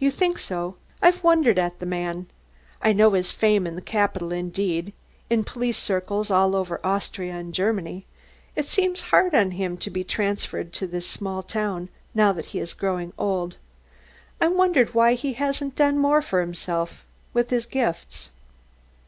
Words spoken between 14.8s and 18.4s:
why he hasn't done more for himself, with his gifts."